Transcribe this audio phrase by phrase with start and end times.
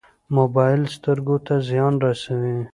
[0.37, 2.57] موبایل سترګو ته زیان رسوي